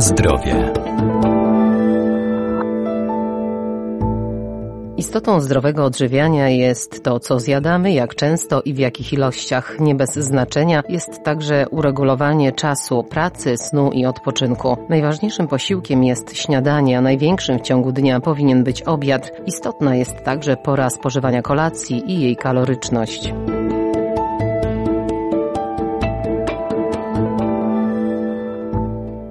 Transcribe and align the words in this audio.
Zdrowie. 0.00 0.72
Istotą 4.96 5.40
zdrowego 5.40 5.84
odżywiania 5.84 6.48
jest 6.48 7.04
to, 7.04 7.20
co 7.20 7.40
zjadamy, 7.40 7.92
jak 7.92 8.14
często 8.14 8.62
i 8.62 8.74
w 8.74 8.78
jakich 8.78 9.12
ilościach. 9.12 9.76
Nie 9.80 9.94
bez 9.94 10.14
znaczenia 10.14 10.82
jest 10.88 11.22
także 11.24 11.66
uregulowanie 11.70 12.52
czasu 12.52 13.04
pracy, 13.04 13.56
snu 13.56 13.90
i 13.92 14.06
odpoczynku. 14.06 14.76
Najważniejszym 14.88 15.48
posiłkiem 15.48 16.04
jest 16.04 16.36
śniadanie, 16.36 16.98
a 16.98 17.00
największym 17.00 17.58
w 17.58 17.62
ciągu 17.62 17.92
dnia 17.92 18.20
powinien 18.20 18.64
być 18.64 18.82
obiad. 18.82 19.32
Istotna 19.46 19.96
jest 19.96 20.24
także 20.24 20.56
pora 20.56 20.90
spożywania 20.90 21.42
kolacji 21.42 22.12
i 22.12 22.20
jej 22.20 22.36
kaloryczność. 22.36 23.32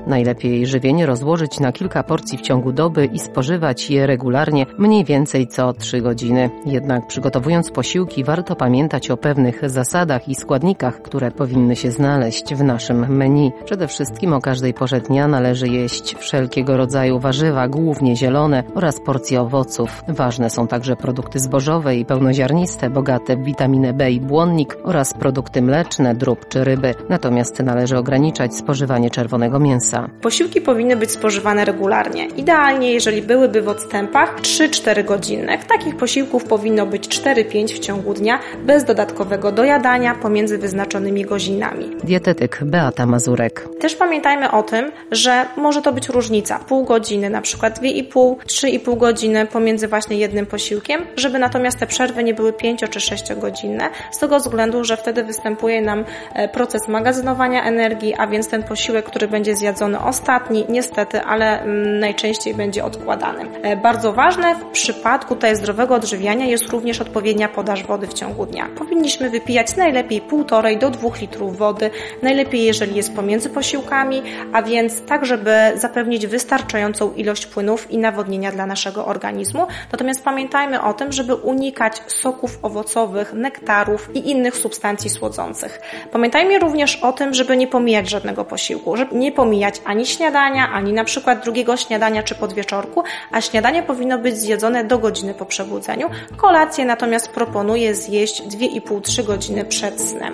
Najlepiej 0.07 0.67
żywienie 0.67 1.05
rozłożyć 1.05 1.59
na 1.59 1.71
kilka 1.71 2.03
porcji 2.03 2.37
w 2.37 2.41
ciągu 2.41 2.71
doby 2.71 3.05
i 3.05 3.19
spożywać 3.19 3.89
je 3.89 4.07
regularnie, 4.07 4.65
mniej 4.77 5.05
więcej 5.05 5.47
co 5.47 5.73
3 5.73 6.01
godziny. 6.01 6.49
Jednak 6.65 7.07
przygotowując 7.07 7.71
posiłki 7.71 8.23
warto 8.23 8.55
pamiętać 8.55 9.11
o 9.11 9.17
pewnych 9.17 9.69
zasadach 9.69 10.29
i 10.29 10.35
składnikach, 10.35 11.01
które 11.01 11.31
powinny 11.31 11.75
się 11.75 11.91
znaleźć 11.91 12.55
w 12.55 12.63
naszym 12.63 13.15
menu. 13.17 13.51
Przede 13.65 13.87
wszystkim 13.87 14.33
o 14.33 14.41
każdej 14.41 14.73
porze 14.73 15.01
dnia 15.01 15.27
należy 15.27 15.67
jeść 15.67 16.15
wszelkiego 16.15 16.77
rodzaju 16.77 17.19
warzywa, 17.19 17.67
głównie 17.67 18.15
zielone 18.15 18.63
oraz 18.75 18.99
porcje 18.99 19.41
owoców. 19.41 20.03
Ważne 20.07 20.49
są 20.49 20.67
także 20.67 20.95
produkty 20.95 21.39
zbożowe 21.39 21.95
i 21.95 22.05
pełnoziarniste, 22.05 22.89
bogate 22.89 23.35
w 23.35 23.43
witaminę 23.43 23.93
B 23.93 24.11
i 24.11 24.19
błonnik 24.21 24.77
oraz 24.83 25.13
produkty 25.13 25.61
mleczne, 25.61 26.15
drób 26.15 26.47
czy 26.47 26.63
ryby. 26.63 26.95
Natomiast 27.09 27.59
należy 27.59 27.97
ograniczać 27.97 28.55
spożywanie 28.55 29.09
czerwonego 29.09 29.59
mięsa 29.59 29.96
Posiłki 30.21 30.61
powinny 30.61 30.95
być 30.95 31.11
spożywane 31.11 31.65
regularnie. 31.65 32.25
Idealnie, 32.25 32.93
jeżeli 32.93 33.21
byłyby 33.21 33.61
w 33.61 33.67
odstępach 33.67 34.41
3-4 34.41 35.05
godzinnych. 35.05 35.65
Takich 35.65 35.97
posiłków 35.97 36.43
powinno 36.43 36.85
być 36.85 37.07
4-5 37.07 37.75
w 37.75 37.79
ciągu 37.79 38.13
dnia, 38.13 38.39
bez 38.65 38.83
dodatkowego 38.83 39.51
dojadania 39.51 40.15
pomiędzy 40.15 40.57
wyznaczonymi 40.57 41.25
godzinami. 41.25 41.91
Dietetyk 42.03 42.59
Beata 42.61 43.05
Mazurek. 43.05 43.67
Też 43.79 43.95
pamiętajmy 43.95 44.51
o 44.51 44.63
tym, 44.63 44.91
że 45.11 45.45
może 45.57 45.81
to 45.81 45.93
być 45.93 46.09
różnica. 46.09 46.59
Pół 46.59 46.83
godziny, 46.83 47.29
na 47.29 47.41
przykład 47.41 47.79
2,5, 47.79 48.35
3,5 48.35 48.97
godziny 48.97 49.45
pomiędzy 49.45 49.87
właśnie 49.87 50.17
jednym 50.17 50.45
posiłkiem, 50.45 51.01
żeby 51.15 51.39
natomiast 51.39 51.79
te 51.79 51.87
przerwy 51.87 52.23
nie 52.23 52.33
były 52.33 52.53
5 52.53 52.81
czy 52.89 52.99
6 52.99 53.33
godzinne, 53.33 53.89
z 54.11 54.19
tego 54.19 54.39
względu, 54.39 54.83
że 54.83 54.97
wtedy 54.97 55.23
występuje 55.23 55.81
nam 55.81 56.05
e, 56.33 56.49
proces 56.49 56.87
magazynowania 56.87 57.63
energii, 57.63 58.13
a 58.17 58.27
więc 58.27 58.47
ten 58.47 58.63
posiłek, 58.63 59.05
który 59.05 59.27
będzie 59.27 59.55
zjadzony 59.55 59.86
ostatni, 59.95 60.65
niestety, 60.69 61.21
ale 61.21 61.61
mm, 61.61 61.99
najczęściej 61.99 62.53
będzie 62.53 62.85
odkładany. 62.85 63.61
E, 63.61 63.75
bardzo 63.75 64.13
ważne 64.13 64.55
w 64.55 64.65
przypadku 64.65 65.35
tutaj 65.35 65.55
zdrowego 65.55 65.95
odżywiania 65.95 66.45
jest 66.45 66.69
również 66.69 67.01
odpowiednia 67.01 67.49
podaż 67.49 67.83
wody 67.83 68.07
w 68.07 68.13
ciągu 68.13 68.45
dnia. 68.45 68.69
Powinniśmy 68.77 69.29
wypijać 69.29 69.75
najlepiej 69.75 70.21
1,5 70.21 70.79
do 70.79 70.89
2 70.89 71.09
litrów 71.21 71.57
wody, 71.57 71.89
najlepiej 72.21 72.63
jeżeli 72.63 72.95
jest 72.95 73.15
pomiędzy 73.15 73.49
posiłkami, 73.49 74.21
a 74.53 74.61
więc 74.61 75.01
tak, 75.01 75.25
żeby 75.25 75.51
zapewnić 75.75 76.27
wystarczającą 76.27 77.13
ilość 77.13 77.45
płynów 77.45 77.91
i 77.91 77.97
nawodnienia 77.97 78.51
dla 78.51 78.65
naszego 78.65 79.05
organizmu. 79.05 79.67
Natomiast 79.91 80.23
pamiętajmy 80.23 80.81
o 80.81 80.93
tym, 80.93 81.11
żeby 81.11 81.35
unikać 81.35 82.01
soków 82.07 82.59
owocowych, 82.61 83.33
nektarów 83.33 84.09
i 84.13 84.29
innych 84.31 84.55
substancji 84.55 85.09
słodzących. 85.09 85.81
Pamiętajmy 86.11 86.59
również 86.59 86.95
o 86.95 87.13
tym, 87.13 87.33
żeby 87.33 87.57
nie 87.57 87.67
pomijać 87.67 88.09
żadnego 88.09 88.45
posiłku, 88.45 88.97
żeby 88.97 89.15
nie 89.15 89.31
pomijać 89.31 89.76
ani 89.85 90.05
śniadania, 90.05 90.71
ani 90.71 90.93
na 90.93 91.03
przykład 91.03 91.43
drugiego 91.43 91.77
śniadania 91.77 92.23
czy 92.23 92.35
podwieczorku, 92.35 93.03
a 93.31 93.41
śniadanie 93.41 93.83
powinno 93.83 94.19
być 94.19 94.37
zjedzone 94.37 94.83
do 94.83 94.99
godziny 94.99 95.33
po 95.33 95.45
przebudzeniu. 95.45 96.09
Kolację 96.37 96.85
natomiast 96.85 97.27
proponuję 97.29 97.95
zjeść 97.95 98.43
2,5-3 98.43 99.25
godziny 99.25 99.65
przed 99.65 100.01
snem. 100.01 100.33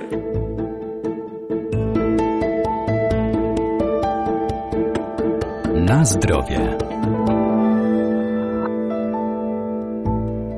Na 5.76 6.06
zdrowie. 6.06 6.78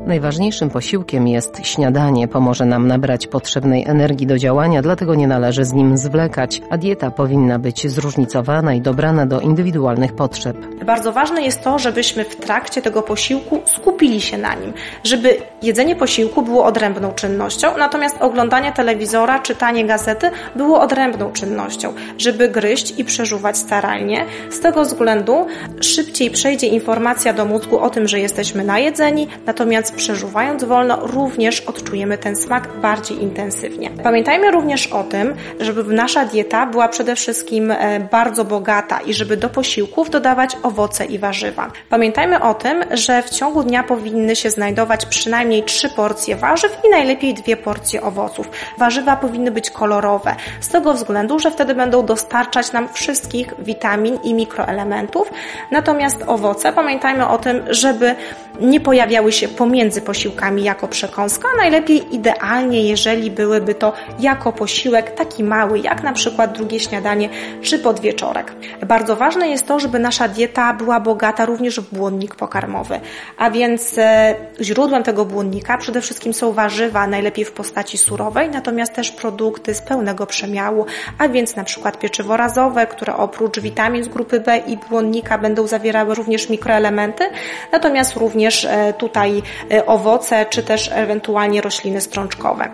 Najważniejszym 0.05 0.69
posiłkiem 0.69 1.27
jest 1.27 1.67
śniadanie. 1.67 2.27
Pomoże 2.27 2.65
nam 2.65 2.87
nabrać 2.87 3.27
potrzebnej 3.27 3.83
energii 3.87 4.27
do 4.27 4.37
działania, 4.37 4.81
dlatego 4.81 5.15
nie 5.15 5.27
należy 5.27 5.65
z 5.65 5.73
nim 5.73 5.97
zwlekać, 5.97 6.61
a 6.69 6.77
dieta 6.77 7.11
powinna 7.11 7.59
być 7.59 7.91
zróżnicowana 7.91 8.73
i 8.73 8.81
dobrana 8.81 9.25
do 9.25 9.39
indywidualnych 9.39 10.13
potrzeb. 10.13 10.57
Bardzo 10.85 11.11
ważne 11.11 11.41
jest 11.41 11.63
to, 11.63 11.79
żebyśmy 11.79 12.23
w 12.23 12.35
trakcie 12.35 12.81
tego 12.81 13.01
posiłku 13.01 13.61
skupili 13.65 14.21
się 14.21 14.37
na 14.37 14.55
nim, 14.55 14.73
żeby 15.03 15.37
jedzenie 15.61 15.95
posiłku 15.95 16.41
było 16.41 16.65
odrębną 16.65 17.11
czynnością, 17.11 17.77
natomiast 17.77 18.17
oglądanie 18.19 18.71
telewizora, 18.71 19.39
czytanie 19.39 19.85
gazety 19.85 20.29
było 20.55 20.81
odrębną 20.81 21.31
czynnością, 21.31 21.93
żeby 22.17 22.49
gryźć 22.49 22.99
i 22.99 23.05
przeżuwać 23.05 23.57
staralnie. 23.57 24.25
Z 24.49 24.59
tego 24.59 24.81
względu 24.81 25.47
szybciej 25.81 26.31
przejdzie 26.31 26.67
informacja 26.67 27.33
do 27.33 27.45
mózgu 27.45 27.79
o 27.79 27.89
tym, 27.89 28.07
że 28.07 28.19
jesteśmy 28.19 28.63
najedzeni, 28.63 29.27
natomiast 29.45 29.94
przeżuwając 29.95 30.63
wolno, 30.63 30.99
również 31.07 31.61
odczujemy 31.61 32.17
ten 32.17 32.35
smak 32.35 32.79
bardziej 32.81 33.23
intensywnie. 33.23 33.91
Pamiętajmy 34.03 34.51
również 34.51 34.87
o 34.87 35.03
tym, 35.03 35.33
żeby 35.59 35.93
nasza 35.93 36.25
dieta 36.25 36.65
była 36.65 36.87
przede 36.87 37.15
wszystkim 37.15 37.71
e, 37.71 37.99
bardzo 38.11 38.45
bogata 38.45 38.99
i 38.99 39.13
żeby 39.13 39.37
do 39.37 39.49
posiłków 39.49 40.09
dodawać 40.09 40.57
owoce 40.63 41.05
i 41.05 41.19
warzywa. 41.19 41.71
Pamiętajmy 41.89 42.41
o 42.41 42.53
tym, 42.53 42.83
że 42.91 43.23
w 43.23 43.29
ciągu 43.29 43.63
dnia 43.63 43.83
powinny 43.83 44.35
się 44.35 44.49
znajdować 44.49 45.05
przynajmniej 45.05 45.63
trzy 45.63 45.89
porcje 45.89 46.35
warzyw 46.35 46.77
i 46.87 46.89
najlepiej 46.89 47.33
dwie 47.33 47.57
porcje 47.57 48.01
owoców. 48.01 48.49
Warzywa 48.77 49.15
powinny 49.15 49.51
być 49.51 49.69
kolorowe, 49.69 50.35
z 50.59 50.69
tego 50.69 50.93
względu, 50.93 51.39
że 51.39 51.51
wtedy 51.51 51.75
będą 51.75 52.05
dostarczać 52.05 52.71
nam 52.71 52.89
wszystkich 52.93 53.53
witamin 53.59 54.19
i 54.23 54.33
mikroelementów. 54.33 55.31
Natomiast 55.71 56.23
owoce, 56.27 56.73
pamiętajmy 56.73 57.27
o 57.27 57.37
tym, 57.37 57.61
żeby 57.69 58.15
nie 58.59 58.79
pojawiały 58.79 59.31
się 59.31 59.47
pomiędzy 59.47 59.84
między 59.85 60.01
posiłkami 60.01 60.63
jako 60.63 60.87
przekąska, 60.87 61.47
a 61.53 61.57
najlepiej 61.57 62.15
idealnie, 62.15 62.89
jeżeli 62.89 63.31
byłyby 63.31 63.75
to 63.75 63.93
jako 64.19 64.53
posiłek 64.53 65.11
taki 65.11 65.43
mały, 65.43 65.79
jak 65.79 66.03
na 66.03 66.13
przykład 66.13 66.57
drugie 66.57 66.79
śniadanie 66.79 67.29
czy 67.61 67.79
podwieczorek. 67.79 68.53
Bardzo 68.85 69.15
ważne 69.15 69.47
jest 69.47 69.67
to, 69.67 69.79
żeby 69.79 69.99
nasza 69.99 70.27
dieta 70.27 70.73
była 70.73 70.99
bogata 70.99 71.45
również 71.45 71.79
w 71.79 71.95
błonnik 71.95 72.35
pokarmowy, 72.35 72.99
a 73.37 73.49
więc 73.51 73.97
e, 73.97 74.35
źródłem 74.61 75.03
tego 75.03 75.25
błonnika 75.25 75.77
przede 75.77 76.01
wszystkim 76.01 76.33
są 76.33 76.51
warzywa, 76.51 77.07
najlepiej 77.07 77.45
w 77.45 77.51
postaci 77.51 77.97
surowej, 77.97 78.49
natomiast 78.49 78.93
też 78.93 79.11
produkty 79.11 79.73
z 79.73 79.81
pełnego 79.81 80.25
przemiału, 80.25 80.85
a 81.17 81.27
więc 81.29 81.55
na 81.55 81.63
przykład 81.63 81.99
pieczywo 81.99 82.37
razowe, 82.37 82.87
które 82.87 83.15
oprócz 83.15 83.59
witamin 83.59 84.03
z 84.03 84.07
grupy 84.07 84.39
B 84.39 84.57
i 84.57 84.77
błonnika 84.77 85.37
będą 85.37 85.67
zawierały 85.67 86.15
również 86.15 86.49
mikroelementy, 86.49 87.23
natomiast 87.71 88.15
również 88.15 88.65
e, 88.65 88.93
tutaj 88.93 89.35
Y, 89.71 89.74
owoce 89.85 90.45
czy 90.45 90.63
też 90.63 90.89
ewentualnie 90.93 91.61
rośliny 91.61 92.01
strączkowe. 92.01 92.69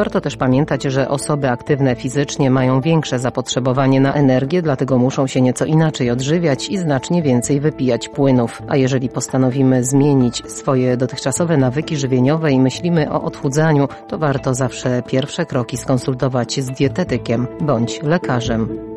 Warto 0.00 0.20
też 0.20 0.36
pamiętać, 0.36 0.82
że 0.82 1.08
osoby 1.08 1.50
aktywne 1.50 1.96
fizycznie 1.96 2.50
mają 2.50 2.80
większe 2.80 3.18
zapotrzebowanie 3.18 4.00
na 4.00 4.14
energię, 4.14 4.62
dlatego 4.62 4.98
muszą 4.98 5.26
się 5.26 5.40
nieco 5.40 5.64
inaczej 5.64 6.10
odżywiać 6.10 6.68
i 6.68 6.78
znacznie 6.78 7.22
więcej 7.22 7.60
wypijać 7.60 8.08
płynów. 8.08 8.62
A 8.68 8.76
jeżeli 8.76 9.08
postanowimy 9.08 9.84
zmienić 9.84 10.42
swoje 10.50 10.96
dotychczasowe 10.96 11.56
nawyki 11.56 11.96
żywieniowe 11.96 12.52
i 12.52 12.60
myślimy 12.60 13.12
o 13.12 13.22
odchudzaniu, 13.22 13.88
to 14.08 14.18
warto 14.18 14.54
zawsze 14.54 15.02
pierwsze 15.02 15.46
kroki 15.46 15.76
skonsultować 15.76 16.60
z 16.60 16.70
dietetykiem 16.70 17.46
bądź 17.60 18.02
lekarzem. 18.02 18.89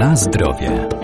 Na 0.00 0.16
zdrowie. 0.16 0.99